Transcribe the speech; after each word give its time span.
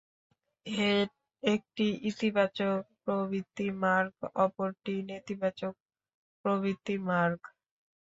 একটি 1.43 1.87
ইতিবাচক 2.09 2.77
প্রবৃত্তিমার্গ, 3.03 4.13
অপরটি 4.37 4.93
নেতিবাচক 5.09 5.73
নিবৃত্তিমার্গ। 6.45 7.41